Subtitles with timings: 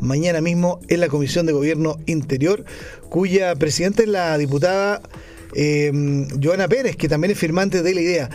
[0.00, 2.64] mañana mismo en la Comisión de Gobierno Interior,
[3.08, 5.02] cuya presidenta es la diputada
[5.54, 8.30] eh, Joana Pérez, que también es firmante de la idea.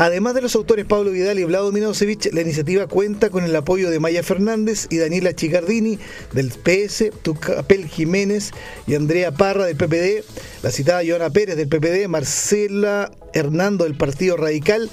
[0.00, 3.90] Además de los autores Pablo Vidal y Vlado Minosevich, la iniciativa cuenta con el apoyo
[3.90, 5.98] de Maya Fernández y Daniela Chicardini
[6.32, 8.52] del PS, Tucapel Jiménez
[8.86, 10.24] y Andrea Parra del PPD,
[10.62, 14.88] la citada Joana Pérez del PPD, Marcela Hernando del Partido Radical,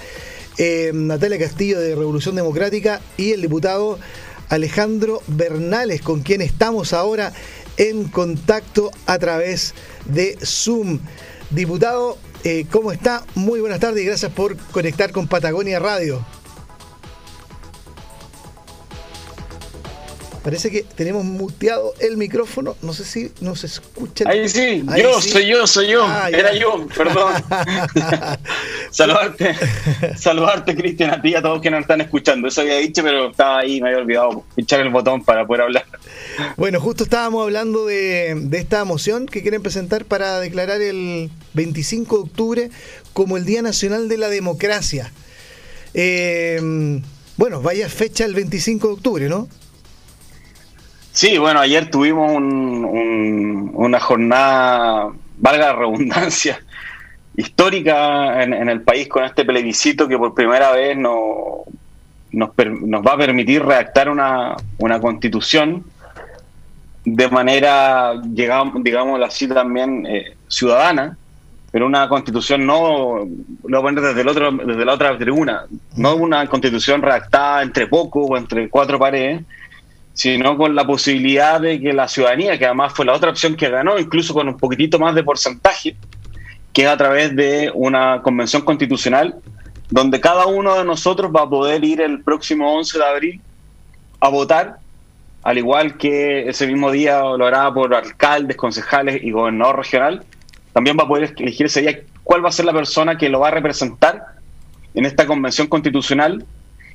[0.58, 4.00] eh, Natalia Castillo de Revolución Democrática y el diputado
[4.50, 7.34] Alejandro Bernales, con quien estamos ahora
[7.78, 9.74] en contacto a través
[10.06, 11.00] de Zoom.
[11.50, 13.24] Diputado, eh, ¿cómo está?
[13.36, 16.26] Muy buenas tardes y gracias por conectar con Patagonia Radio.
[20.46, 22.78] Parece que tenemos muteado el micrófono.
[22.84, 24.28] No sé si nos escuchan.
[24.28, 26.06] Ahí sí, yo, soy yo, soy yo.
[26.06, 27.34] Ah, Era yo, perdón.
[28.92, 29.56] saludarte,
[30.16, 32.48] saludarte, Cristian, a ti y a todos que nos están escuchando.
[32.48, 35.86] Eso había dicho, pero estaba ahí, me había olvidado pinchar el botón para poder hablar.
[36.58, 42.18] Bueno, justo estábamos hablando de, de esta moción que quieren presentar para declarar el 25
[42.18, 42.70] de octubre
[43.14, 45.12] como el Día Nacional de la Democracia.
[45.96, 47.02] Eh,
[47.38, 49.50] bueno, vaya fecha el 25 de octubre, ¿no?
[51.16, 56.60] Sí, bueno, ayer tuvimos una jornada, valga la redundancia,
[57.38, 61.64] histórica en, el país con este plebiscito que por primera vez no,
[62.34, 64.58] nos, va a permitir redactar una,
[65.00, 65.86] constitución.
[67.06, 71.18] De manera, digamos así también, eh, ciudadana,
[71.72, 73.28] pero una constitución no, lo
[73.64, 75.64] voy a poner desde, el otro, desde la otra tribuna,
[75.96, 79.46] no una constitución redactada entre pocos o entre cuatro paredes,
[80.16, 83.70] sino con la posibilidad de que la ciudadanía, que además fue la otra opción que
[83.70, 85.98] ganó, incluso con un poquitito más de porcentaje,
[86.72, 89.36] que es a través de una convención constitucional,
[89.90, 93.42] donde cada uno de nosotros va a poder ir el próximo 11 de abril
[94.22, 94.78] a votar,
[95.44, 100.24] al igual que ese mismo día lo hará por alcaldes, concejales y gobernador regional,
[100.72, 103.42] también va a poder elegir ese día cuál va a ser la persona que lo
[103.42, 104.24] va a representar
[104.94, 106.46] en esta convención constitucional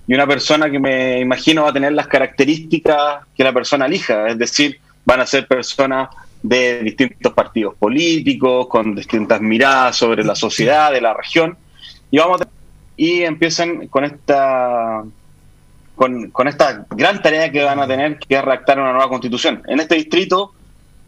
[0.06, 4.28] y una persona que me imagino va a tener las características que la persona elija,
[4.28, 6.09] es decir, van a ser personas
[6.43, 11.56] de distintos partidos políticos, con distintas miradas sobre la sociedad, de la región,
[12.11, 12.41] y vamos
[12.97, 15.03] y empiezan con esta
[15.94, 19.62] con, esta gran tarea que van a tener, que es redactar una nueva constitución.
[19.67, 20.55] En este distrito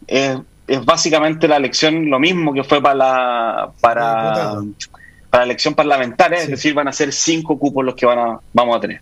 [0.05, 0.37] es,
[0.85, 4.61] básicamente la elección lo mismo que fue para la, para
[5.33, 8.77] para elección parlamentaria, es decir, van a ser cinco cupos los que van a, vamos
[8.77, 9.01] a tener.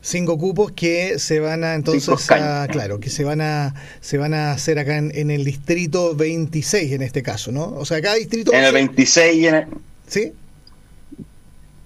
[0.00, 4.34] Cinco cupos que se van a entonces a, claro, que se van a se van
[4.34, 7.76] a hacer acá en, el distrito 26 en este caso, ¿no?
[7.76, 9.66] O sea, cada distrito En el 26 en el,
[10.08, 10.32] ¿Sí?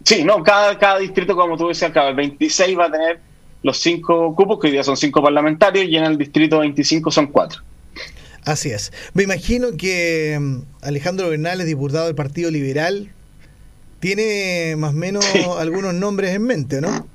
[0.04, 3.20] Sí, no, cada, cada distrito, como tú decías, cada el 26 va a tener
[3.62, 7.26] los cinco cupos, que hoy día son cinco parlamentarios, y en el distrito 25 son
[7.26, 7.60] cuatro.
[8.47, 8.91] Así es.
[9.12, 13.10] Me imagino que mm, Alejandro Bernal diputado del Partido Liberal,
[14.02, 15.24] tiene más o menos
[15.60, 17.06] algunos nombres en mente, ¿no?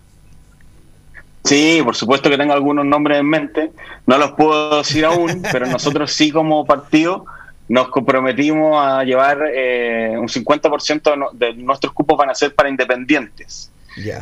[1.43, 3.71] Sí, por supuesto que tengo algunos nombres en mente.
[4.05, 7.25] No los puedo decir aún, pero nosotros sí como partido
[7.67, 13.69] nos comprometimos a llevar eh, un 50% de nuestros cupos van a ser para independientes.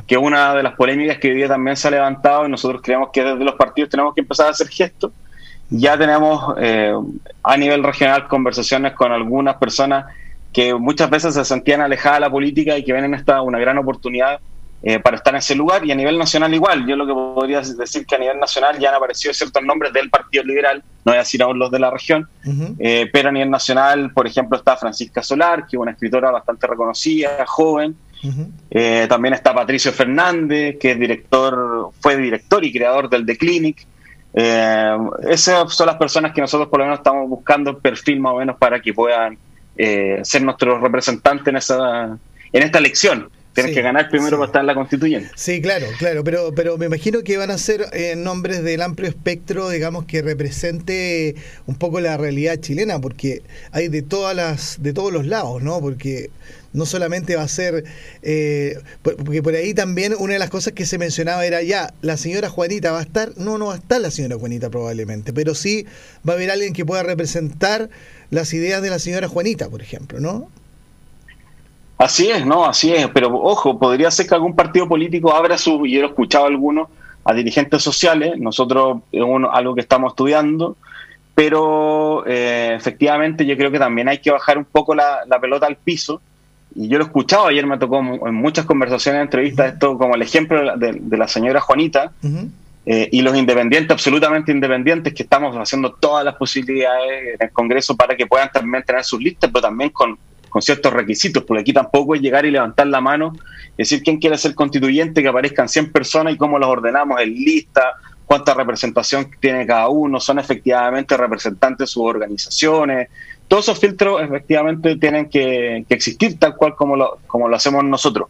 [0.07, 2.81] Que es una de las polémicas que hoy día también se ha levantado y nosotros
[2.81, 5.11] creemos que desde los partidos tenemos que empezar a hacer gestos.
[5.69, 6.95] Ya tenemos eh,
[7.43, 10.05] a nivel regional conversaciones con algunas personas
[10.55, 13.59] que muchas veces se sentían alejadas de la política y que ven en esta una
[13.59, 14.39] gran oportunidad
[14.81, 16.87] eh, para estar en ese lugar y a nivel nacional igual.
[16.87, 20.09] Yo lo que podría decir que a nivel nacional ya han aparecido ciertos nombres del
[20.09, 22.29] Partido Liberal, no voy a decir aún los de la región,
[22.79, 26.67] eh, pero a nivel nacional, por ejemplo, está Francisca Solar, que es una escritora bastante
[26.67, 27.93] reconocida, joven.
[28.71, 33.85] Eh, también está Patricio Fernández, que es director, fue director y creador del The Clinic.
[34.33, 38.55] esas son las personas que nosotros por lo menos estamos buscando perfil más o menos
[38.57, 39.37] para que puedan
[39.77, 42.17] eh, ser nuestro representante en, esa,
[42.51, 43.29] en esta elección.
[43.55, 45.29] Tienes que ganar primero para estar en la constituyente.
[45.35, 49.07] Sí, claro, claro, pero, pero me imagino que van a ser eh, nombres del amplio
[49.07, 51.35] espectro, digamos, que represente
[51.65, 55.79] un poco la realidad chilena, porque hay de todas las, de todos los lados, ¿no?
[55.79, 56.31] Porque
[56.75, 57.85] no solamente va a ser,
[58.21, 62.17] eh, porque por ahí también una de las cosas que se mencionaba era ya, la
[62.17, 65.55] señora Juanita va a estar, no, no va a estar la señora Juanita probablemente, pero
[65.55, 65.85] sí
[66.27, 67.89] va a haber alguien que pueda representar
[68.29, 70.49] las ideas de la señora Juanita, por ejemplo, ¿no?
[71.97, 75.85] Así es, no, así es, pero ojo, podría ser que algún partido político abra su,
[75.85, 76.89] y yo he escuchado a algunos,
[77.23, 80.75] a dirigentes sociales, nosotros es algo que estamos estudiando,
[81.35, 85.75] pero eh, efectivamente yo creo que también hay que bajar un poco la, pelota al
[85.75, 86.21] piso,
[86.75, 90.21] y yo lo he escuchado, ayer me tocó en muchas conversaciones, entrevistas, esto como el
[90.21, 92.11] ejemplo de, la señora Juanita,
[92.85, 97.95] eh, y los independientes, absolutamente independientes, que estamos haciendo todas las posibilidades en el Congreso
[97.95, 100.17] para que puedan también tener sus listas, pero también con,
[100.49, 103.33] con ciertos requisitos, porque aquí tampoco es llegar y levantar la mano,
[103.77, 107.93] decir quién quiere ser constituyente, que aparezcan 100 personas y cómo los ordenamos en lista,
[108.25, 113.09] cuánta representación tiene cada uno, son efectivamente representantes de sus organizaciones.
[113.47, 118.27] Todos esos filtros efectivamente tienen que, existir tal cual como lo, como lo hacemos nosotros.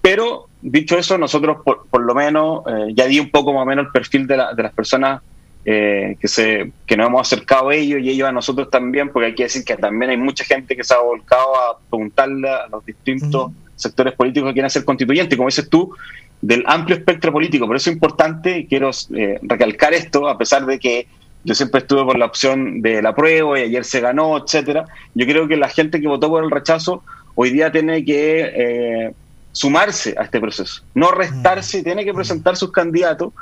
[0.00, 3.66] Pero dicho eso, nosotros por, por lo menos eh, ya di un poco más o
[3.66, 5.20] menos el perfil de, la, de las personas
[5.64, 9.26] eh, que, se, que nos hemos acercado a ellos y ellos a nosotros también, porque
[9.26, 12.68] hay que decir que también hay mucha gente que se ha volcado a preguntarle a
[12.68, 15.36] los distintos sectores políticos que quieren ser constituyentes.
[15.36, 15.94] Como dices tú,
[16.40, 17.66] del amplio espectro político.
[17.66, 21.06] Por eso es importante, y quiero eh, recalcar esto, a pesar de que
[21.44, 24.84] yo siempre estuve por la opción de la prueba y ayer se ganó, etcétera.
[25.14, 27.02] Yo creo que la gente que votó por el rechazo
[27.34, 29.14] hoy día tiene que eh,
[29.52, 33.32] sumarse a este proceso, no restarse, tiene que presentar sus candidatos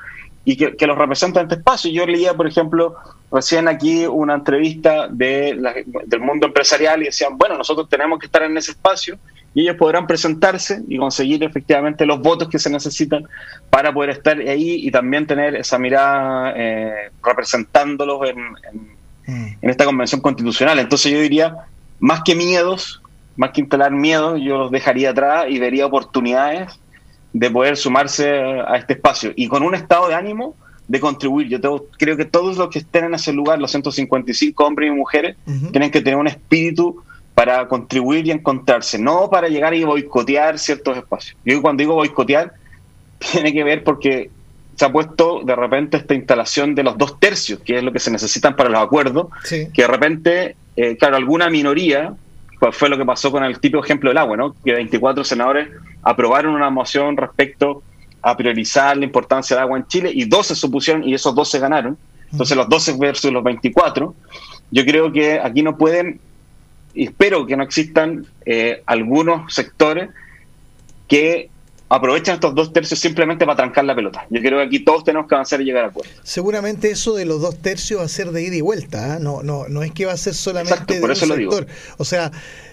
[0.45, 1.91] y que, los representen en este espacio.
[1.91, 2.95] Yo leía, por ejemplo,
[3.33, 5.59] recién aquí una entrevista de
[6.07, 9.19] del mundo empresarial y decían, bueno, nosotros tenemos que estar en ese espacio
[9.57, 13.25] y ellos podrán presentarse y conseguir efectivamente los votos que se necesitan
[13.71, 19.33] para poder estar ahí y también tener esa mirada eh, representándolos mm.
[19.63, 20.79] en, esta convención constitucional.
[20.79, 21.57] Entonces yo diría,
[22.01, 23.01] más que miedos,
[23.35, 26.79] más que instalar miedos, yo los dejaría atrás y vería oportunidades
[27.33, 30.55] de poder sumarse a este espacio y con un estado de ánimo
[30.87, 31.49] de contribuir.
[31.49, 35.39] Yo creo que todos los que estén en ese lugar, los 155 hombres y mujeres,
[35.73, 37.03] tienen que tener un espíritu
[37.37, 41.37] para contribuir y encontrarse, no para llegar y boicotear ciertos espacios.
[41.45, 42.55] Yo cuando digo boicotear,
[43.31, 44.31] tiene que ver porque
[44.75, 47.99] se ha puesto de repente esta instalación de los dos tercios, que es lo que
[47.99, 52.15] se necesitan para los acuerdos, que de repente, eh, claro, alguna minoría,
[52.59, 54.57] pues fue lo que pasó con el tipo ejemplo del agua, ¿no?
[54.65, 55.69] que 24 senadores
[56.03, 57.83] aprobaron una moción respecto
[58.23, 61.59] a priorizar la importancia del agua en Chile y 12 se opusieron y esos 12
[61.59, 61.99] ganaron.
[62.33, 64.15] Entonces los 12 versus los 24,
[64.71, 66.19] yo creo que aquí no pueden
[66.97, 70.09] y espero que no existan eh, algunos sectores
[71.07, 71.51] que
[71.89, 74.27] aprovechen estos dos tercios simplemente para trancar la pelota.
[74.31, 76.11] Yo creo que aquí todos tenemos que avanzar y llegar a acuerdo.
[76.25, 79.19] Seguramente eso de los dos tercios va a ser de ida y vuelta, ¿ah?
[79.21, 81.67] no, no, no es que va a ser solamente por de eso un sector.
[81.99, 82.33] O sea,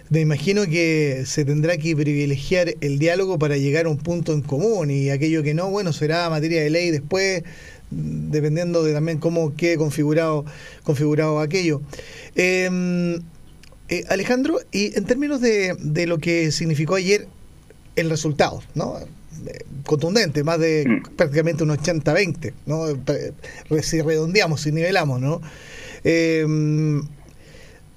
[0.09, 4.41] me imagino que se tendrá que privilegiar el diálogo para llegar a un punto en
[4.41, 7.43] común y aquello que no, bueno, será materia de ley después,
[7.91, 10.45] dependiendo de también cómo quede configurado,
[10.83, 11.81] configurado aquello.
[12.35, 13.19] Eh,
[13.93, 17.27] eh, Alejandro, y en términos de, de, lo que significó ayer
[17.95, 18.97] el resultado, ¿no?
[18.97, 21.15] Eh, contundente, más de mm.
[21.15, 22.87] prácticamente un 80-20, ¿no?
[23.83, 25.41] Si redondeamos, si nivelamos, ¿no?
[26.03, 26.43] Eh,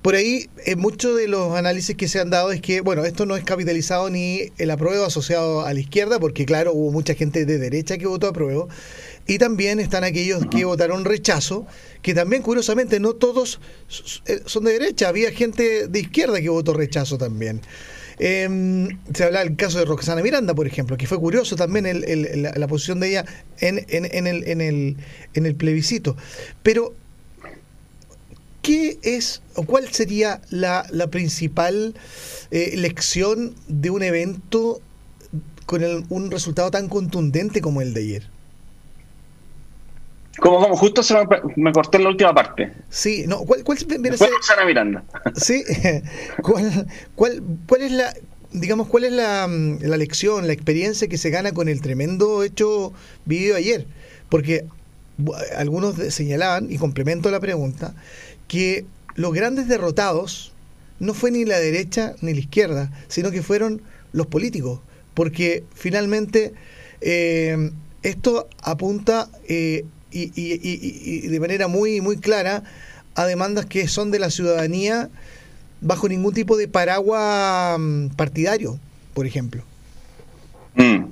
[0.02, 3.34] por ahí, muchos de los análisis que se han dado es que, bueno, esto no
[3.34, 7.58] es capitalizado ni el apruebo asociado a la izquierda, porque claro, hubo mucha gente de
[7.58, 8.68] derecha que votó apruebo,
[9.26, 11.66] y también están aquellos que votaron rechazo,
[12.02, 13.60] que también curiosamente no todos
[14.26, 17.60] eh, son de derecha, había gente de izquierda que votó rechazo también.
[18.18, 21.86] Em, se habla del caso de Roxana Miranda, por ejemplo, que fue curioso también
[22.56, 23.24] la, posición de ella
[23.58, 24.96] en, en, el, en, el,
[25.34, 26.16] en el plebiscito.
[26.62, 26.94] Pero,
[28.62, 31.94] ¿qué es o cuál sería la, principal
[32.50, 34.80] eh, lección de un evento
[35.66, 38.35] con un resultado tan contundente como el de ayer?
[40.40, 41.14] Como, como justo se
[41.56, 42.72] me, corté en la última parte.
[42.90, 44.30] Sí, no, ¿cuál, cuál viene a ser?
[44.66, 45.04] Miranda.
[45.34, 45.64] Sí,
[46.42, 48.14] ¿cuál, cuál, cuál es la,
[48.52, 52.92] digamos, cuál es la, la, lección, la experiencia que se gana con el tremendo hecho
[53.24, 53.86] vivido ayer?
[54.28, 54.66] Porque
[55.56, 57.94] algunos señalaban, y complemento la pregunta,
[58.48, 58.84] que
[59.14, 60.52] los grandes derrotados
[60.98, 63.82] no fue ni la derecha ni la izquierda, sino que fueron
[64.12, 64.80] los políticos,
[65.14, 66.54] porque finalmente
[67.00, 67.70] eh,
[68.02, 72.62] esto apunta eh, y, de manera muy, muy clara
[73.14, 75.08] a demandas que son de la ciudadanía
[75.80, 78.78] bajo ningún tipo de paraguas mm, partidario,
[79.14, 79.62] por ejemplo.
[80.74, 81.04] Mm.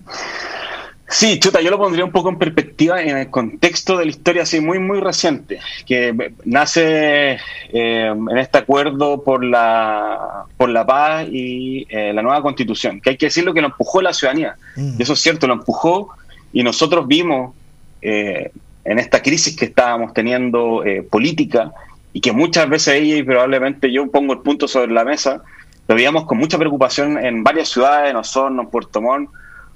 [1.06, 4.42] Sí, chuta, yo lo pondría un poco en perspectiva en el contexto de la historia
[4.42, 7.38] así muy, muy reciente, que nace eh,
[7.72, 13.16] en este acuerdo por la, por la paz y eh, la nueva constitución, que hay
[13.16, 14.96] que decirlo que lo empujó la ciudadanía, mm.
[14.98, 16.08] y eso es cierto, lo empujó
[16.52, 17.54] y nosotros vimos
[18.02, 18.50] eh,
[18.84, 21.72] en esta crisis que estábamos teniendo eh, política
[22.12, 25.42] y que muchas veces ella y probablemente yo pongo el punto sobre la mesa,
[25.88, 29.30] lo veíamos con mucha preocupación en varias ciudades, en Osorno, en Puerto Montt,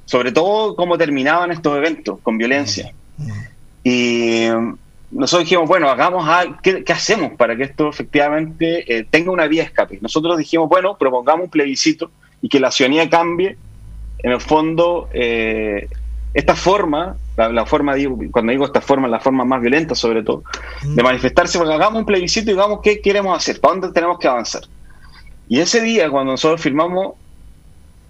[0.05, 2.93] sobre todo cómo terminaban estos eventos con violencia.
[3.85, 4.47] Y
[5.11, 6.27] nosotros dijimos, bueno, hagamos
[6.63, 9.99] ¿qué, hacemos para que esto efectivamente eh, tenga una vía escape?
[10.01, 12.11] Nosotros dijimos, bueno, propongamos un plebiscito
[12.41, 13.57] y que la ciudadanía cambie,
[14.21, 15.89] en el fondo, eh,
[16.35, 17.95] esta forma, la, forma,
[18.31, 20.45] cuando digo esta forma, la forma más violenta sobre todo,
[20.85, 20.95] mm.
[20.95, 24.29] de manifestarse, porque hagamos un plebiscito y digamos qué queremos hacer, para dónde tenemos que
[24.29, 24.63] avanzar.
[25.49, 27.15] Y ese día, cuando nosotros firmamos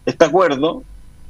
[0.05, 0.83] este acuerdo,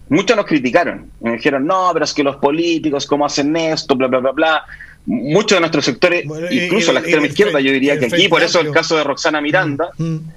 [0.09, 1.11] muchos nos criticaron.
[1.21, 3.95] Me dijeron, no, pero es que los políticos, ¿cómo hacen esto?
[3.95, 4.65] Bla, bla, bla, bla.
[5.07, 8.71] Muchos de nuestros sectores, incluso la extrema izquierda, yo diría que aquí, por eso el
[8.73, 10.33] caso de Roxana Miranda, mm, mm.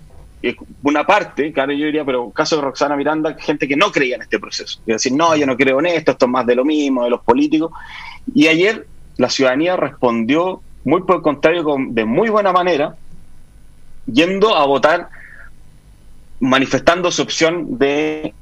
[0.84, 4.24] Una parte, claro, yo diría, pero caso de Roxana Miranda, gente que no creía en
[4.24, 4.80] este proceso.
[4.86, 7.10] Y decir, no, yo no creo en esto, esto es más de lo mismo, de
[7.12, 7.72] los políticos.
[8.34, 12.96] Y ayer la ciudadanía respondió, muy por el contrario, de muy buena manera,
[14.06, 15.10] yendo a votar,
[16.40, 18.34] manifestando su opción de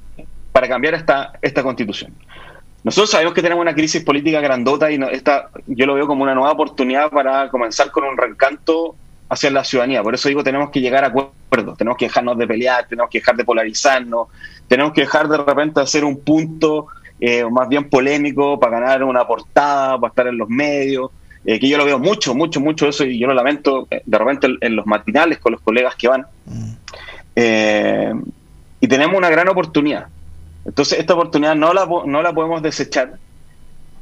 [0.51, 2.13] para cambiar esta, esta constitución.
[2.83, 6.33] Nosotros sabemos que tenemos una crisis política grandota y esta, yo lo veo como una
[6.33, 8.95] nueva oportunidad para comenzar con un reencanto
[9.29, 10.03] hacia la ciudadanía.
[10.03, 13.19] Por eso digo, tenemos que llegar a acuerdos, tenemos que dejarnos de pelear, tenemos que
[13.19, 14.27] dejar de polarizarnos,
[14.67, 16.87] tenemos que dejar de repente hacer un punto
[17.21, 21.11] eh, más bien polémico para ganar una portada, para estar en los medios,
[21.45, 24.17] eh, que yo lo veo mucho, mucho, mucho eso y yo lo lamento eh, de
[24.17, 26.25] repente en los matinales con los colegas que van.
[26.45, 28.21] Mm.
[28.81, 30.07] y tenemos una gran oportunidad.
[30.65, 33.17] Entonces, esta oportunidad no la, no la podemos desechar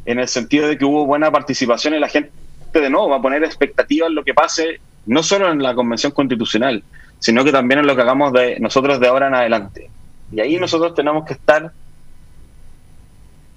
[0.06, 2.32] en el sentido de que hubo buena participación y la gente
[2.74, 6.12] de nuevo va a poner expectativas en lo que pase, no solo en la Convención
[6.12, 6.84] Constitucional,
[7.20, 9.90] sino que también en lo que hagamos de nosotros de ahora en adelante.
[10.32, 11.72] Y ahí nosotros tenemos que estar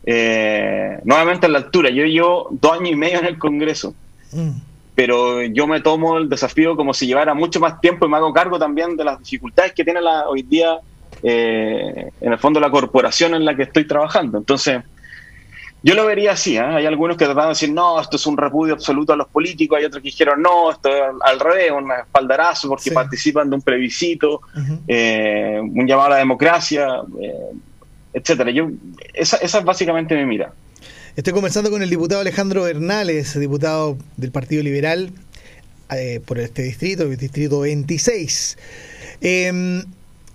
[0.04, 1.90] eh, nuevamente a la altura.
[1.90, 3.94] Yo llevo dos años y medio en el Congreso,
[4.32, 4.50] mm.
[4.94, 8.32] pero yo me tomo el desafío como si llevara mucho más tiempo y me hago
[8.32, 10.78] cargo también de las dificultades que tiene la, hoy día
[11.22, 14.38] eh, en el fondo la corporación en la que estoy trabajando.
[14.38, 14.82] Entonces,
[15.82, 16.60] yo lo vería así, ¿eh?
[16.60, 19.78] hay algunos que tratan de decir, no, esto es un repudio absoluto a los políticos,
[19.78, 23.62] hay otros que dijeron, no, esto es al revés, un espaldarazo porque participan de un
[23.62, 24.40] plebiscito,
[24.86, 26.88] eh, un llamado a la democracia,
[28.12, 28.50] etcétera.
[28.50, 28.68] Yo,
[29.14, 30.52] esa, esa es básicamente mi mira.
[31.16, 35.10] Estoy conversando con el diputado Alejandro Bernales, diputado del Partido Liberal
[36.26, 38.58] por este distrito, el distrito 26.
[39.22, 39.82] Eh,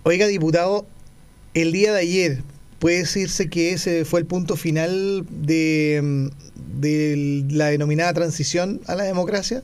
[0.07, 0.85] Oiga, diputado,
[1.55, 2.43] el día de ayer,
[2.79, 6.31] ¿puede decirse que ese fue el punto final de,
[7.49, 9.63] la denominada transición a la democracia?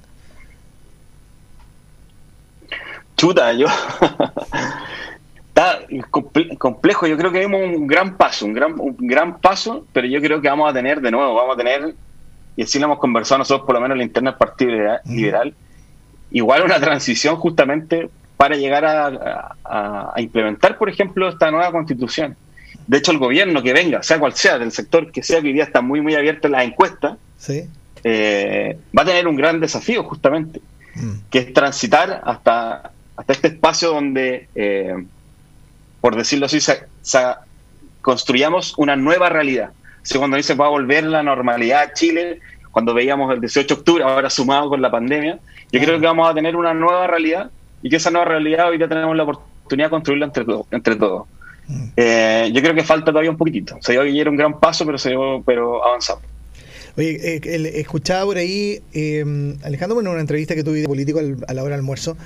[3.17, 3.67] Chuta, yo.
[5.49, 5.79] Está
[6.57, 10.21] complejo, yo creo que vimos un gran paso, un gran, un gran paso, pero yo
[10.21, 11.93] creo que vamos a tener de nuevo, vamos a tener,
[12.55, 14.71] y así lo hemos conversado nosotros, por lo menos en la interna del Partido
[15.05, 15.53] Liberal,
[16.31, 18.09] igual una transición justamente
[18.41, 22.35] para llegar a, implementar, por ejemplo, esta nueva constitución.
[22.87, 25.53] De hecho, el gobierno que venga, sea cual sea, del sector que sea, que hoy
[25.53, 27.17] día está muy, muy abierto en las encuestas,
[28.03, 30.61] eh, va a tener un gran desafío justamente,
[30.95, 31.13] mm.
[31.29, 35.05] que es transitar hasta, hasta este espacio donde, eh,
[35.99, 36.59] por decirlo así,
[38.01, 39.71] construyamos una nueva realidad.
[40.15, 42.39] O cuando dice va a volver la normalidad a Chile,
[42.71, 45.39] cuando veíamos el 18 de octubre, ahora sumado con la pandemia,
[45.71, 47.51] yo creo que vamos a tener una nueva realidad
[47.83, 51.27] y que esa nueva realidad hoy ya tenemos la oportunidad de construirla entre, entre todos.
[51.95, 53.77] Eh, yo creo que falta todavía un poquitito.
[53.81, 55.15] Se dio ayer un gran paso, pero, se
[55.45, 56.23] pero avanzamos.
[56.97, 61.53] Oye, eh, escuchaba por ahí, eh, Alejandro, en una entrevista que tuve de político a
[61.53, 62.17] la hora del almuerzo,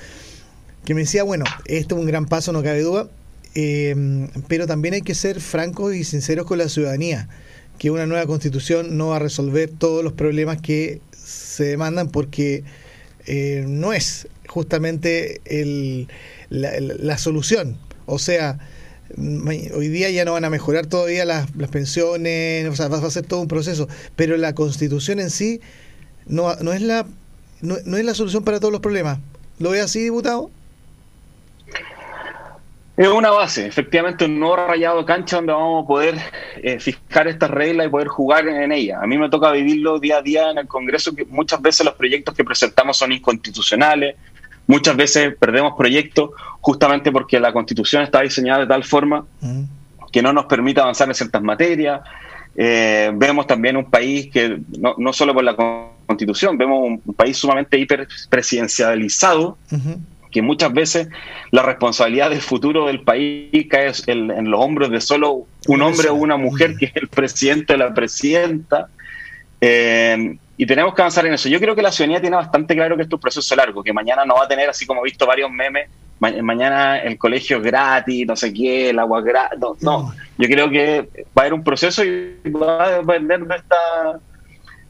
[0.86, 3.08] que me decía, bueno, esto es un gran paso, no cabe duda,
[3.54, 7.30] eh, pero también hay que ser francos y sinceros con la ciudadanía,
[7.77, 12.63] que una nueva constitución no va a resolver todos los problemas que se demandan porque
[13.68, 16.08] no es justamente el,
[16.50, 17.77] la, solución.
[18.06, 18.60] O sea,
[19.17, 23.25] hoy día ya no van a mejorar todavía las, pensiones, o sea, va, a ser
[23.25, 25.62] todo un proceso, pero la constitución en sí
[26.25, 27.05] no, no, es la,
[27.62, 29.19] no, es la solución para todos los problemas.
[29.59, 30.50] ¿Lo ve así, diputado?
[32.97, 36.15] Es una base, efectivamente, un nuevo rayado cancha donde vamos a poder
[36.63, 39.00] eh, fijar estas reglas y poder jugar en ella.
[39.01, 41.95] A mí me toca vivirlo día a día en el Congreso, que muchas veces los
[41.95, 44.15] proyectos que presentamos son inconstitucionales,
[44.67, 49.63] Muchas veces perdemos proyectos justamente porque la constitución está diseñada de tal forma mm.
[50.12, 52.01] que no nos permite avanzar en ciertas materias.
[52.57, 55.55] Eh, vemos también un país que, no, no, solo por la
[56.05, 59.57] constitución, vemos un país sumamente hiperpresidencializado,
[60.31, 61.10] que muchas veces
[61.51, 66.15] la responsabilidad del futuro del país cae en, los hombros de solo un hombre o
[66.15, 66.77] una mujer, mm.
[66.77, 68.88] que es el presidente o la presidenta.
[69.62, 71.50] Eh, y tenemos que avanzar en eso.
[71.50, 73.91] Yo creo que la ciudadanía tiene bastante claro que esto es un proceso largo, que
[73.91, 78.25] mañana no va a tener, así como he visto varios memes, mañana el colegio gratis,
[78.25, 79.59] no sé qué, el agua gratis.
[79.81, 80.13] No, mm.
[80.38, 84.19] yo creo que va a haber un proceso y va a depender de esta,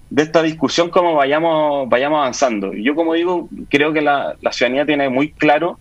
[0.09, 2.73] de esta discusión cómo vayamos, vayamos avanzando.
[2.73, 5.79] Yo, como digo, creo que la, ciudadanía tiene muy claro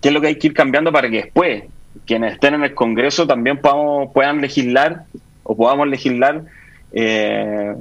[0.00, 1.64] qué es lo que hay que ir cambiando para que después
[2.06, 5.04] quienes estén en el Congreso también podamos, puedan legislar
[5.42, 6.44] o podamos legislar
[6.92, 7.74] eh,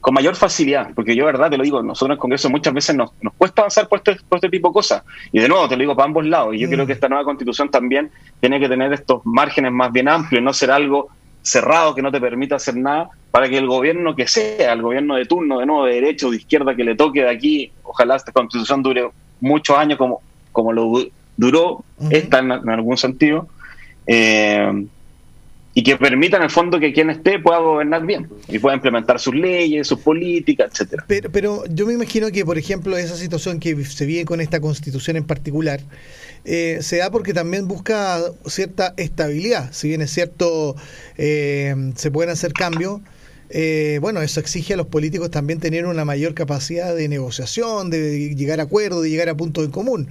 [0.00, 2.96] con mayor facilidad, porque yo, verdad, te lo digo, nosotros en el Congreso muchas veces
[2.96, 5.02] nos, nos cuesta avanzar por este, por este tipo de cosas.
[5.30, 6.54] Y de nuevo, te lo digo para ambos lados.
[6.54, 6.86] Y yo creo mm.
[6.86, 10.70] que esta nueva constitución también tiene que tener estos márgenes más bien amplios, no ser
[10.70, 11.08] algo
[11.42, 15.16] cerrado que no te permita hacer nada, para que el gobierno que sea, el gobierno
[15.16, 18.16] de turno, de nuevo, de derecha o de izquierda, que le toque de aquí, ojalá
[18.16, 20.20] esta constitución dure muchos años como,
[20.52, 20.92] como lo
[21.36, 23.48] duró esta en, algún sentido.
[24.06, 24.86] Eh,
[25.72, 29.20] y que permita en el fondo que quien esté pueda gobernar bien y pueda implementar
[29.20, 31.04] sus leyes, sus políticas, etcétera.
[31.06, 34.60] Pero, pero yo me imagino que, por ejemplo, esa situación que se vive con esta
[34.60, 35.80] constitución en particular,
[36.44, 39.72] eh, se da porque también busca cierta estabilidad.
[39.72, 40.74] Si bien es cierto,
[41.16, 43.00] eh, se pueden hacer cambios,
[43.50, 48.34] eh, bueno, eso exige a los políticos también tener una mayor capacidad de negociación, de
[48.34, 50.08] llegar a acuerdos, de llegar a puntos en común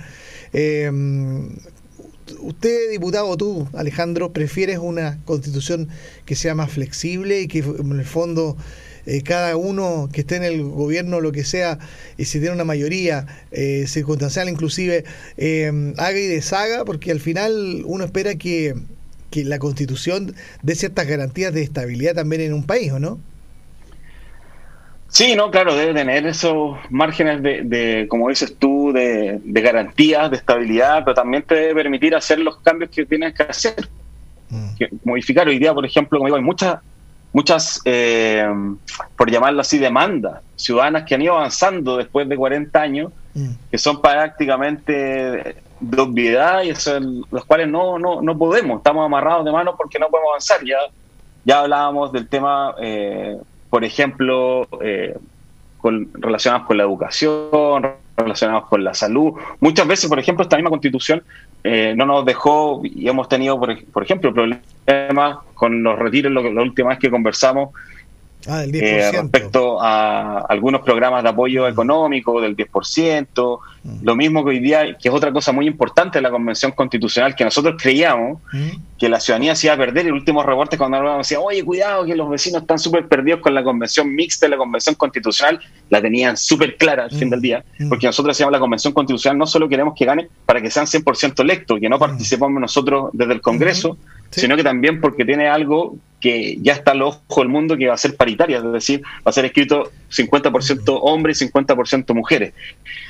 [2.39, 5.89] usted, diputado, tú, Alejandro, prefieres una constitución
[6.25, 8.57] que sea más flexible y que en el fondo
[9.05, 11.79] eh, cada uno que esté en el gobierno, lo que sea,
[12.17, 15.03] y si tiene una mayoría eh, circunstancial inclusive,
[15.37, 18.75] eh, haga y deshaga, porque al final uno espera que,
[19.31, 23.19] que la constitución dé ciertas garantías de estabilidad también en un país, ¿o no?
[25.09, 30.37] Sí, no, claro, debe tener esos márgenes de, como dices tú, de, de garantías, de
[30.37, 33.89] estabilidad, pero también te debe permitir hacer los cambios que tienes que hacer.
[34.49, 34.75] Mm.
[35.03, 36.79] modificar hoy día, por ejemplo, como digo, hay muchas,
[37.33, 38.47] muchas eh,
[39.15, 43.49] por llamarlo así, demandas ciudadanas que han ido avanzando después de 40 años, mm.
[43.71, 49.45] que son prácticamente de obviedad y son los cuales no, no, no podemos, estamos amarrados
[49.45, 50.59] de manos porque no podemos avanzar.
[50.65, 50.77] Ya,
[51.45, 53.37] ya hablábamos del tema eh,
[53.69, 55.15] por ejemplo, eh,
[55.77, 57.81] con, relacionados con la educación,
[58.17, 59.33] relacionados con la salud.
[59.59, 61.23] Muchas veces, por ejemplo, esta misma constitución
[61.63, 66.61] eh, no nos dejó y hemos tenido, por, ejemplo, problemas con los retiros, lo, la
[66.61, 67.69] última vez que conversamos,
[68.47, 71.71] Ah, eh, respecto a algunos programas de apoyo mm.
[71.71, 73.89] económico del 10%, mm.
[74.01, 77.35] lo mismo que hoy día, que es otra cosa muy importante de la Convención Constitucional,
[77.35, 78.97] que nosotros creíamos mm.
[78.97, 80.07] que la ciudadanía se iba a perder.
[80.07, 83.53] El último reporte cuando hablábamos decía, oye, cuidado, que los vecinos están súper perdidos con
[83.53, 87.65] la Convención Mixta y la Convención Constitucional, la tenían súper clara al fin del día,
[87.89, 91.41] porque nosotros decíamos la Convención Constitucional no solo queremos que gane para que sean 100%
[91.41, 93.97] electos, que no participemos nosotros desde el Congreso,
[94.31, 97.93] sino que también porque tiene algo que ya está al ojo del mundo que va
[97.93, 102.53] a ser paritaria, es decir, va a ser escrito 50% hombres y 50% mujeres.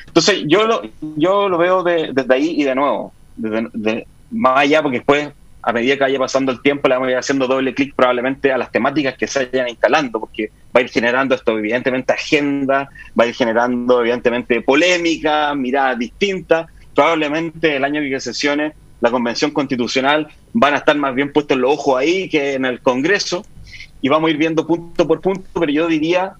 [0.08, 0.82] Entonces, yo lo,
[1.16, 5.30] yo lo veo desde ahí y de nuevo, desde, más allá, porque después,
[5.62, 8.52] a medida que vaya pasando el tiempo, le vamos a ir haciendo doble clic probablemente
[8.52, 12.90] a las temáticas que se vayan instalando, porque va a ir generando esto, evidentemente, agenda,
[13.20, 16.68] va a ir generando, evidentemente, polémica, miradas distintas.
[16.94, 21.74] Probablemente el año que sesione la Convención Constitucional van a estar más bien puestos los
[21.74, 23.46] ojos ahí que en el Congreso
[24.02, 26.34] y vamos a ir viendo punto por punto, pero yo diría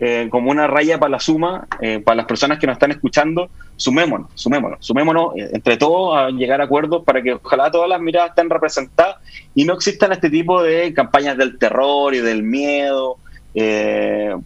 [0.00, 3.50] eh, como una raya para la suma, eh, para las personas que nos están escuchando,
[3.76, 8.00] sumémonos, sumémonos, sumémonos eh, entre todos a llegar a acuerdos para que ojalá todas las
[8.00, 9.16] miradas estén representadas
[9.56, 13.16] y no existan este tipo de campañas del terror y del miedo,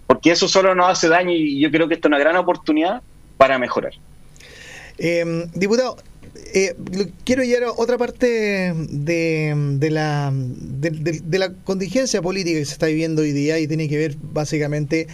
[0.06, 3.02] porque eso solo nos hace daño y yo creo que esta es una gran oportunidad
[3.36, 3.92] para mejorar.
[5.54, 5.98] diputado,
[6.54, 6.74] eh,
[7.24, 13.22] quiero ir a otra parte de, la, de, la contingencia política que se está viviendo
[13.22, 15.06] hoy día y tiene que ver básicamente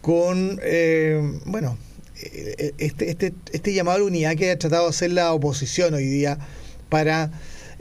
[0.00, 1.76] con, eh, bueno,
[2.22, 5.94] eh, este, este, este llamado a la unidad que ha tratado de hacer la oposición
[5.94, 6.38] hoy día
[6.88, 7.30] para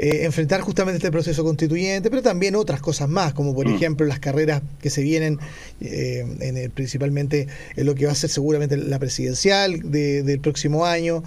[0.01, 3.75] enfrentar justamente este proceso constituyente, pero también otras cosas más, como por mm.
[3.75, 5.39] ejemplo las carreras que se vienen
[5.81, 11.21] en principalmente en lo que va a ser seguramente la presidencial del próximo año.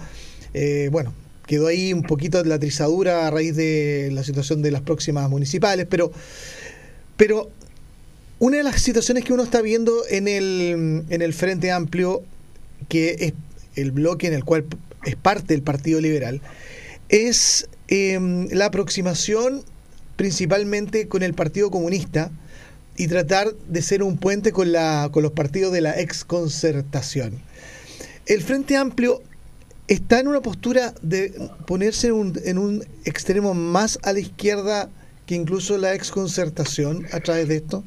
[0.89, 1.13] bueno,
[1.45, 5.87] quedó ahí un poquito la trizadura a raíz de la situación de las próximas municipales,
[5.89, 6.11] pero,
[7.17, 7.49] pero
[8.39, 12.23] una de las situaciones que uno está viendo en el, en el Frente Amplio,
[12.89, 13.33] que es
[13.75, 14.65] el bloque en el cual
[15.05, 16.41] es parte del Partido Liberal,
[17.09, 19.63] es em, la aproximación
[20.15, 22.31] principalmente con el Partido Comunista
[22.95, 27.39] y tratar de ser un puente con, la, con los partidos de la exconcertación.
[28.25, 29.21] El Frente Amplio
[29.87, 34.89] está en una postura de ponerse en un, extremo más a la izquierda
[35.25, 37.83] que incluso la exconcertación a través de esto?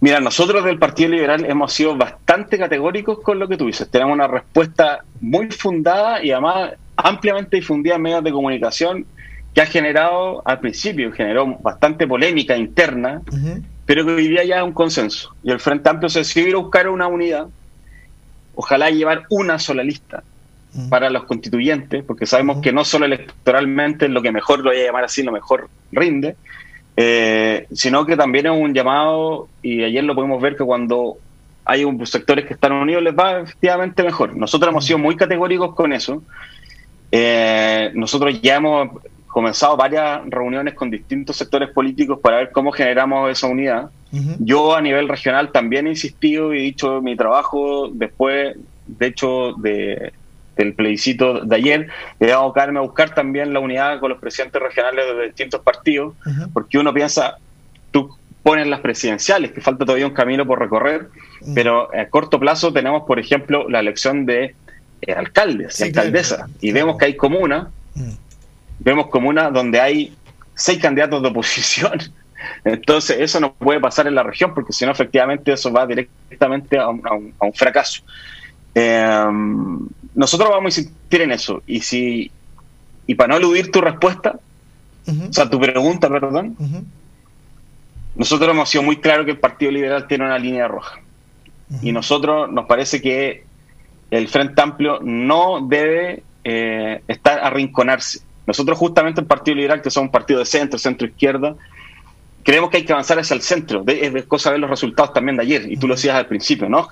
[0.00, 3.88] Mira, nosotros del Partido Liberal hemos sido bastante categóricos con lo que tú dices.
[3.88, 9.06] Tenemos una respuesta muy fundada y además ampliamente difundida en medios de comunicación
[9.54, 13.22] que ha generado, al principio, generó bastante polémica interna,
[13.86, 15.34] pero que hoy día ya es un consenso.
[15.42, 17.46] Y el Frente Amplio se decidió buscar una unidad
[18.56, 20.24] ojalá llevar una sola lista
[20.74, 20.88] mm.
[20.88, 24.80] para los constituyentes, porque sabemos que no solo electoralmente es lo que mejor, lo voy
[24.80, 26.34] a llamar así, lo mejor rinde,
[26.96, 31.18] eh, sino que también es un llamado, y ayer lo podemos ver que cuando
[31.64, 34.36] hay un, sectores que están unidos les va efectivamente mejor.
[34.36, 36.22] Nosotros hemos sido muy categóricos con eso.
[37.10, 38.90] Eh, nosotros ya hemos
[39.26, 43.90] comenzado varias reuniones con distintos sectores políticos para ver cómo generamos esa unidad.
[44.38, 49.54] Yo a nivel regional también he insistido y he dicho mi trabajo después, de hecho,
[49.58, 50.12] de,
[50.56, 55.04] del plebiscito de ayer, he dado a buscar también la unidad con los presidentes regionales
[55.16, 56.14] de distintos partidos,
[56.52, 57.36] porque uno piensa,
[57.90, 61.08] tú pones las presidenciales, que falta todavía un camino por recorrer,
[61.54, 64.54] pero a corto plazo tenemos, por ejemplo, la elección de
[65.02, 67.68] eh, alcaldes y alcaldesas, y vemos que hay comunas,
[68.78, 70.14] vemos comunas donde hay
[70.54, 72.00] seis candidatos de oposición.
[72.64, 76.78] Entonces, eso no puede pasar en la región, porque si no, efectivamente, eso va directamente
[76.78, 78.02] a un, fracaso.
[78.74, 81.62] Em, nosotros vamos a insistir en eso.
[81.66, 82.30] Y si
[83.06, 84.38] y para no eludir tu respuesta,
[85.06, 86.56] o sea, tu pregunta, perdón,
[88.16, 91.00] nosotros hemos sido muy claros que el Partido Liberal tiene una línea roja.
[91.82, 93.44] Y nosotros nos parece que
[94.10, 98.20] el Frente Amplio no debe eh, estar arrinconarse.
[98.46, 101.56] Nosotros justamente el Partido Liberal, que somos un partido de centro, centro-izquierda,
[102.46, 103.84] creemos que hay que avanzar hacia el centro.
[103.88, 106.88] es cosa ver los resultados también de ayer, y tú lo decías al principio, ¿no?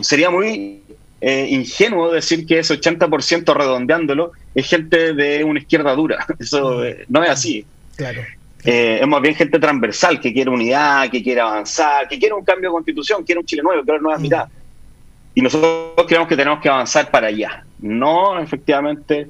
[0.00, 0.82] Sería muy
[1.20, 6.26] eh, ingenuo decir que ese 80% redondeándolo es gente de una izquierda dura.
[6.38, 7.64] Eso eh, no es así.
[7.96, 8.20] Claro.
[8.64, 12.44] Eh, es más bien gente transversal que quiere unidad, que quiere avanzar, que quiere un
[12.44, 14.48] cambio de constitución, quiere un Chile nuevo, quiere una nueva mitad.
[15.34, 19.26] Y nosotros creemos que tenemos que avanzar para allá, no efectivamente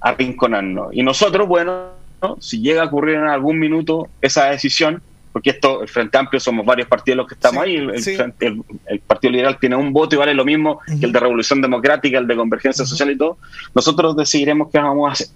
[0.00, 0.92] arrinconarnos.
[0.92, 1.93] Y nosotros, bueno,
[2.40, 6.64] si llega a ocurrir en algún minuto esa decisión, porque esto, el Frente Amplio, somos
[6.64, 10.44] varios partidos los que estamos ahí, el, Partido Liberal tiene un voto y vale lo
[10.44, 13.38] mismo que el de Revolución Democrática, el de Convergencia Social y todo,
[13.74, 15.26] nosotros decidiremos qué vamos a hacer.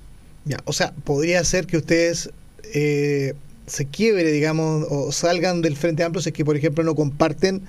[0.44, 2.30] Ya, o sea, podría ser que ustedes
[2.74, 3.34] eh,
[3.66, 7.62] se quiebre, digamos, o salgan del Frente Amplio si es que, por ejemplo, no comparten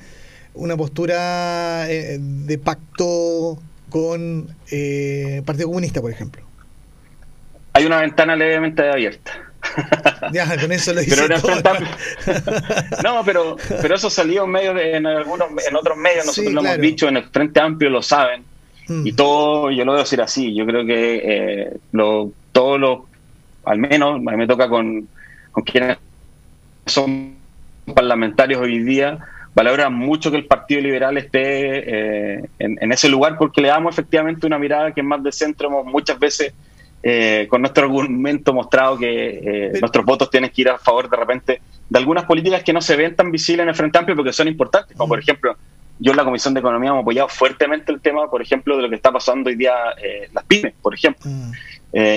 [0.54, 6.49] una postura eh, de pacto con eh, Partido Comunista, por ejemplo.
[7.74, 9.50] Hay una ventana levemente abierta.
[10.32, 11.28] Ya, con eso lo pero
[13.04, 16.62] No, pero, pero eso salió en medio de, en algunos, en otros medios, nosotros lo
[16.62, 18.44] hemos dicho, en el Frente Amplio lo saben.
[18.88, 19.08] Mm.
[19.08, 23.00] Y todo, yo lo voy a decir así, yo creo que eh, lo, todos los,
[23.66, 25.08] al menos, a mí me toca con,
[25.52, 25.98] con quienes
[26.86, 27.36] son
[27.94, 29.20] parlamentarios hoy día,
[29.56, 31.40] valoran mucho que el Partido Liberal esté
[32.40, 35.32] eh, en, en, ese lugar porque le damos efectivamente una mirada que es más de
[35.32, 36.54] centro muchas veces
[37.02, 41.16] eh, con nuestro argumento mostrado que eh, nuestros votos tienen que ir a favor de
[41.16, 44.34] repente de algunas políticas que no se ven tan visibles en el Frente Amplio porque
[44.34, 45.56] son importantes, como por ejemplo,
[45.98, 48.90] yo en la Comisión de Economía hemos apoyado fuertemente el tema, por ejemplo, de lo
[48.90, 51.52] que está pasando hoy día eh, las pymes, por ejemplo, mm.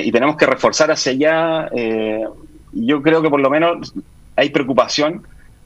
[0.04, 1.70] y tenemos que reforzar hacia allá.
[2.72, 3.94] yo creo que por lo menos
[4.34, 5.22] hay preocupación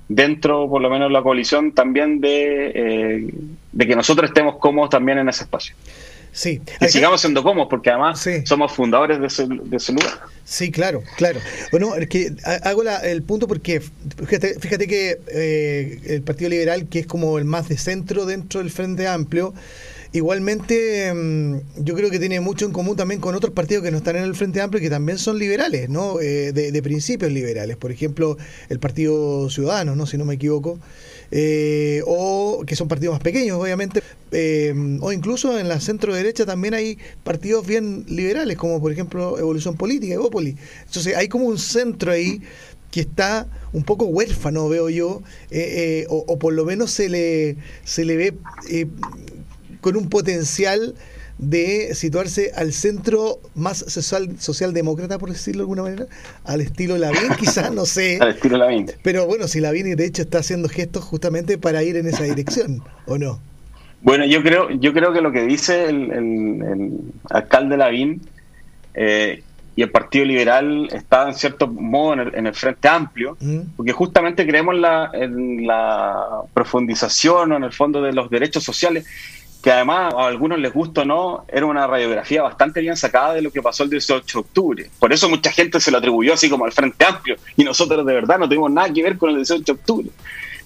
[0.08, 3.32] dentro, por lo menos, de la coalición también de,
[3.72, 5.74] de que nosotros estemos cómodos también en ese espacio.
[6.36, 6.60] Sí.
[6.82, 10.20] Y sigamos siendo cómodos, porque además somos fundadores de ese, de ese, lugar.
[10.44, 11.40] Sí, claro, claro.
[11.70, 12.30] Bueno, es que
[12.62, 17.46] hago el punto porque fíjate, fíjate que eh, el Partido Liberal, que es como el
[17.46, 19.54] más de centro dentro del Frente Amplio,
[20.12, 23.96] igualmente mm, yo creo que tiene mucho en común también con otros partidos que no
[23.96, 26.20] están en el Frente Amplio y que también son liberales, ¿no?
[26.20, 27.78] Eh, de, de, principios liberales.
[27.78, 28.36] Por ejemplo,
[28.68, 30.04] el Partido Ciudadano, ¿no?
[30.04, 30.78] Si no me equivoco.
[31.30, 36.46] Eh, o que son partidos más pequeños, obviamente, eh, o incluso en la centro derecha
[36.46, 40.56] también hay partidos bien liberales, como por ejemplo Evolución Política, Evópoli.
[40.86, 42.40] Entonces hay como un centro ahí
[42.90, 48.04] que está un poco huérfano, veo yo, eh, o, por lo menos se le, se
[48.04, 48.34] le ve
[49.80, 50.94] con un potencial
[51.38, 56.06] de situarse al centro más social, socialdemócrata, por decirlo de alguna manera,
[56.44, 58.18] al estilo Lavín, quizás, no sé.
[58.20, 58.90] al estilo Lavín.
[59.02, 62.82] Pero bueno, si Lavín de hecho está haciendo gestos justamente para ir en esa dirección,
[63.06, 63.40] ¿o no?
[64.02, 66.92] Bueno, yo creo, yo creo que lo que dice el,
[67.30, 68.22] alcalde Lavín
[68.94, 69.42] eh,
[69.74, 73.58] y el Partido Liberal está en cierto modo en el, Frente Amplio, mm.
[73.76, 79.06] porque justamente creemos la, en la profundización o en el fondo de los derechos sociales
[79.66, 83.42] que además a algunos les gusta o no, era una radiografía bastante bien sacada de
[83.42, 84.90] lo que pasó el 18 de octubre.
[85.00, 88.14] Por eso mucha gente se lo atribuyó así como al Frente Amplio y nosotros de
[88.14, 90.08] verdad no tuvimos nada que ver con el 18 de octubre.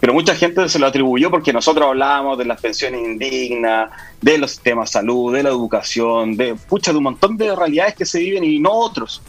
[0.00, 4.50] Pero mucha gente se lo atribuyó porque nosotros hablábamos de las pensiones indignas, de los
[4.50, 8.18] sistemas de salud, de la educación, de, pucha, de un montón de realidades que se
[8.18, 9.22] viven y no otros.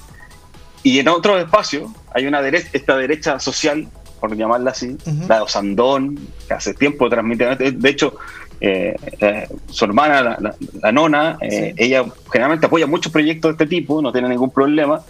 [0.83, 3.87] Y en otros espacios hay una derecha, esta derecha social,
[4.19, 4.97] por llamarla así,
[5.29, 8.17] la de Osandón, que hace tiempo transmite, de hecho,
[8.63, 10.37] eh, eh, su hermana,
[10.81, 15.01] la, nona, eh, ella generalmente apoya muchos proyectos de este tipo, no tiene ningún problema,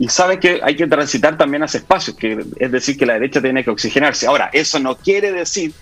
[0.00, 3.12] y saben que hay que transitar también a ese espacio, que es decir, que la
[3.12, 4.26] derecha tiene que oxigenarse.
[4.26, 5.72] Ahora, eso no quiere decir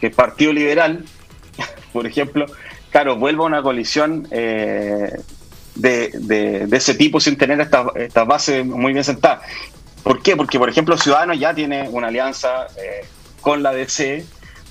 [0.00, 1.04] que el Partido Liberal,
[1.92, 2.46] por ejemplo,
[2.90, 5.12] claro, vuelva a una coalición eh,
[5.74, 9.40] de, ese tipo sin tener estas esta bases muy bien sentadas.
[10.02, 10.36] ¿Por qué?
[10.36, 12.66] Porque, por ejemplo, Ciudadanos ya tiene una alianza
[13.42, 14.24] con la DC,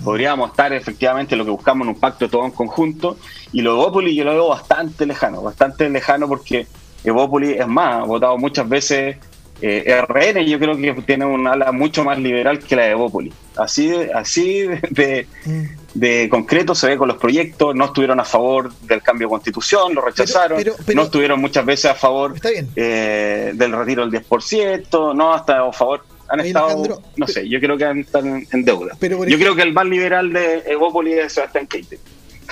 [0.04, 3.18] podríamos estar efectivamente lo que buscamos en un pacto todo en conjunto,
[3.52, 6.68] y lo de Evópolis yo lo veo bastante lejano, bastante lejano porque
[7.04, 9.18] Evópolis es más, ha votado muchas veces
[9.62, 13.34] eh, RN yo creo que tiene un ala mucho más liberal que la de Evópolis.
[13.58, 15.28] Así, así de,
[15.94, 19.94] de, concreto se ve con los proyectos, no estuvieron a favor del cambio de constitución,
[19.94, 20.64] lo rechazaron,
[20.96, 22.36] no estuvieron muchas veces a favor
[22.76, 27.78] eh, del retiro del 10%, no hasta a favor han estado, no sé, yo creo
[27.78, 28.98] que están en deuda.
[29.02, 32.00] yo creo que el más liberal de Evópolis es Sebastián Keite.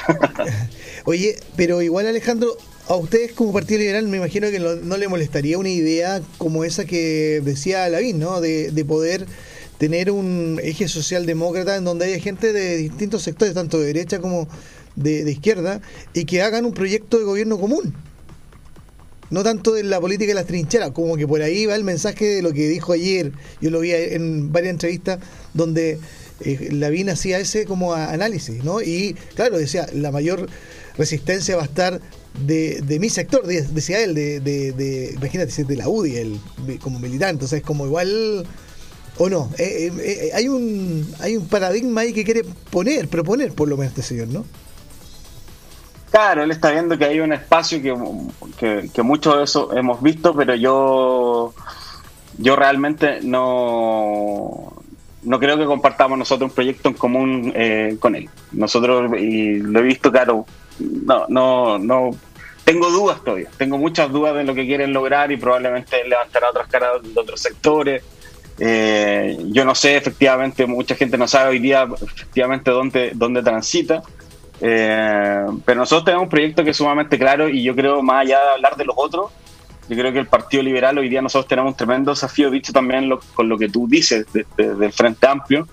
[1.05, 5.57] Oye, pero igual Alejandro, a ustedes como Partido Liberal me imagino que no, le molestaría
[5.57, 8.41] una idea como esa que decía Lavín, ¿no?
[8.41, 9.25] De, poder
[9.77, 14.47] tener un eje socialdemócrata en donde haya gente de distintos sectores, tanto de derecha como
[14.95, 15.81] de, izquierda,
[16.13, 17.93] y que hagan un proyecto de gobierno común.
[19.29, 22.25] No tanto de la política de las trincheras, como que por ahí va el mensaje
[22.25, 25.19] de lo que dijo ayer, yo lo vi en varias entrevistas
[25.53, 25.99] donde
[26.41, 28.81] eh, Lavín hacía ese como análisis, ¿no?
[28.81, 30.47] Y claro, decía, la mayor
[30.97, 32.01] resistencia va a estar
[32.45, 36.39] de, de mi sector, decía él, de, de, imagínate, de la UDI, el,
[36.81, 38.45] como militante, o sea, es como igual,
[39.17, 43.53] o no, eh, eh, eh, hay, un, hay un paradigma ahí que quiere poner, proponer
[43.53, 44.45] por lo menos este señor, ¿no?
[46.11, 50.33] Claro, él está viendo que hay un espacio que, que, mucho de eso hemos visto,
[50.33, 51.53] pero yo,
[52.37, 54.73] yo realmente no,
[55.23, 57.53] no creo que compartamos nosotros un proyecto en común
[57.99, 58.29] con él.
[58.53, 60.45] Nosotros, y lo he visto, claro,
[60.79, 62.11] no, no, no,
[62.67, 66.67] tengo dudas todavía, tengo muchas dudas de lo que quieren lograr y probablemente levantará otras
[66.67, 68.03] caras de otros sectores.
[68.59, 74.03] Eh, yo no sé, efectivamente, mucha gente no sabe hoy día efectivamente dónde, dónde transita,
[74.61, 78.39] eh, pero nosotros tenemos un proyecto que es sumamente claro y yo creo, más allá
[78.43, 79.31] de hablar de los otros,
[79.89, 83.09] yo creo que el Partido Liberal hoy día nosotros tenemos un tremendo desafío, dicho también
[83.33, 85.67] con lo que tú dices del Frente Amplio,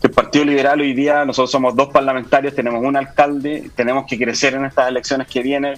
[0.00, 4.18] que el Partido Liberal hoy día, nosotros somos dos parlamentarios, tenemos un alcalde, tenemos que
[4.18, 5.74] crecer en estas elecciones que vienen,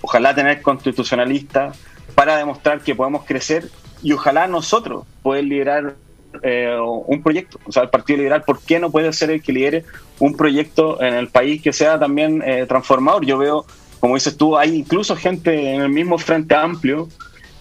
[0.00, 1.78] ojalá tener constitucionalistas
[2.14, 3.68] para demostrar que podemos crecer
[4.02, 5.94] y ojalá nosotros poder liderar
[6.42, 7.58] eh, un proyecto.
[7.66, 9.84] O sea, el Partido Liberal, ¿por qué no puede ser el que lidere
[10.18, 13.24] un proyecto en el país que sea también eh, transformador?
[13.24, 13.66] Yo veo,
[14.00, 17.08] como dices tú, hay incluso gente en el mismo Frente Amplio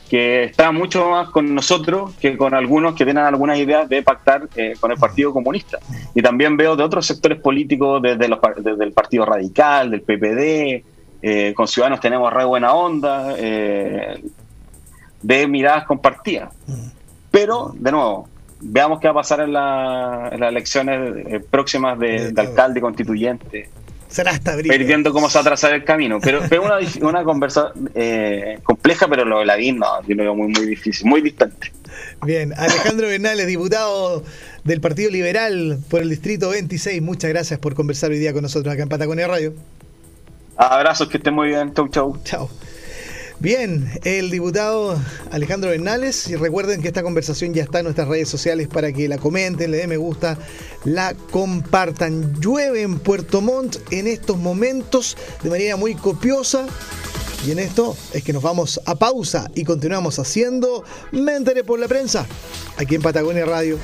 [0.09, 4.47] que está mucho más con nosotros que con algunos que tienen algunas ideas de pactar
[4.55, 5.79] eh, con el Partido Comunista.
[6.13, 10.83] Y también veo de otros sectores políticos, desde, los, desde el Partido Radical, del PPD,
[11.25, 14.21] eh, con Ciudadanos tenemos re buena onda, eh,
[15.21, 16.53] de miradas compartidas.
[17.31, 18.27] Pero, de nuevo,
[18.63, 23.69] veamos qué va a pasar en, las elecciones eh, próximas de, alcalde constituyente.
[24.07, 24.71] Será hasta abril.
[24.85, 26.19] viendo cómo se va a trazar el camino.
[26.21, 27.71] Pero es una, una conversa
[28.63, 31.71] compleja, pero lo de la no, yo lo veo muy, muy difícil, muy distante.
[32.25, 34.23] Bien, Alejandro Bernales, diputado
[34.63, 38.73] del Partido Liberal por el Distrito 26, muchas gracias por conversar hoy día con nosotros
[38.73, 39.53] acá en Patagonia Radio.
[40.55, 41.73] Abrazos, que estén muy bien.
[41.73, 42.17] Chau, chau.
[42.23, 42.49] Chau.
[43.43, 44.97] Bien, el diputado
[45.29, 49.09] Alejandro Bernales, y recuerden que esta conversación ya está en nuestras redes sociales para que
[49.09, 50.37] la comenten, le den me gusta,
[50.85, 52.39] la compartan.
[52.39, 56.67] Llueve en Puerto Montt en estos momentos de manera muy copiosa.
[57.45, 61.89] Y en esto es que nos vamos a pausa y continuamos haciendo Me por la
[61.89, 62.25] prensa,
[62.77, 63.77] aquí en Patagonia Radio.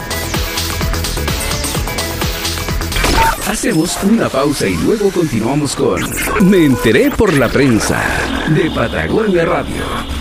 [3.49, 5.99] Hacemos una pausa y luego continuamos con
[6.47, 7.99] Me enteré por la prensa
[8.53, 10.18] de Patagonia Radio.